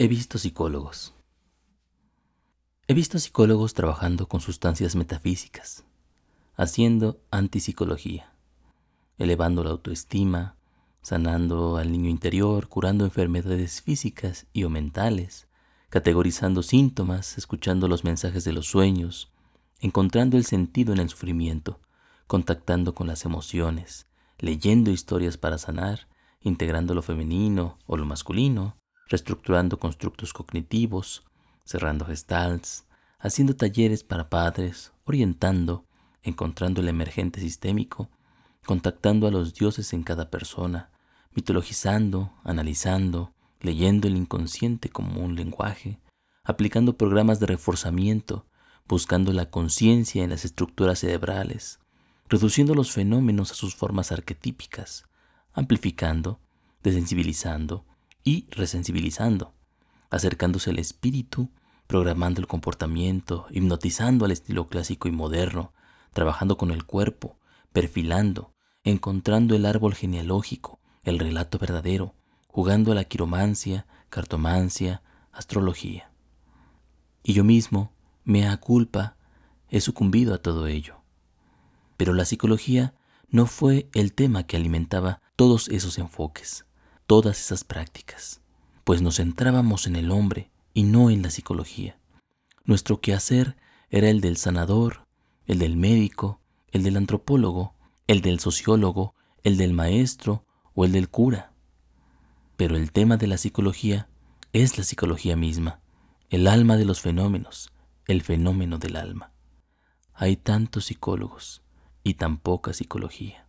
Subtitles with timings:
[0.00, 1.12] He visto psicólogos.
[2.86, 5.82] He visto psicólogos trabajando con sustancias metafísicas,
[6.54, 8.32] haciendo antipsicología,
[9.18, 10.54] elevando la autoestima,
[11.02, 15.48] sanando al niño interior, curando enfermedades físicas y o mentales,
[15.88, 19.32] categorizando síntomas, escuchando los mensajes de los sueños,
[19.80, 21.80] encontrando el sentido en el sufrimiento,
[22.28, 24.06] contactando con las emociones,
[24.38, 26.06] leyendo historias para sanar,
[26.40, 28.76] integrando lo femenino o lo masculino,
[29.08, 31.24] reestructurando constructos cognitivos,
[31.64, 32.86] cerrando gestalts,
[33.18, 35.84] haciendo talleres para padres, orientando,
[36.22, 38.08] encontrando el emergente sistémico,
[38.64, 40.90] contactando a los dioses en cada persona,
[41.34, 45.98] mitologizando, analizando, leyendo el inconsciente como un lenguaje,
[46.44, 48.46] aplicando programas de reforzamiento,
[48.86, 51.78] buscando la conciencia en las estructuras cerebrales,
[52.28, 55.06] reduciendo los fenómenos a sus formas arquetípicas,
[55.52, 56.40] amplificando,
[56.82, 57.84] desensibilizando,
[58.28, 59.54] y resensibilizando,
[60.10, 61.50] acercándose al espíritu,
[61.86, 65.72] programando el comportamiento, hipnotizando al estilo clásico y moderno,
[66.12, 67.38] trabajando con el cuerpo,
[67.72, 68.52] perfilando,
[68.84, 72.14] encontrando el árbol genealógico, el relato verdadero,
[72.48, 76.10] jugando a la quiromancia, cartomancia, astrología.
[77.22, 79.16] Y yo mismo, mea culpa,
[79.70, 81.00] he sucumbido a todo ello.
[81.96, 82.92] Pero la psicología
[83.30, 86.67] no fue el tema que alimentaba todos esos enfoques
[87.08, 88.42] todas esas prácticas,
[88.84, 91.98] pues nos centrábamos en el hombre y no en la psicología.
[92.66, 93.56] Nuestro quehacer
[93.88, 95.06] era el del sanador,
[95.46, 96.38] el del médico,
[96.70, 97.74] el del antropólogo,
[98.06, 101.54] el del sociólogo, el del maestro o el del cura.
[102.58, 104.10] Pero el tema de la psicología
[104.52, 105.80] es la psicología misma,
[106.28, 107.72] el alma de los fenómenos,
[108.06, 109.32] el fenómeno del alma.
[110.12, 111.62] Hay tantos psicólogos
[112.04, 113.47] y tan poca psicología.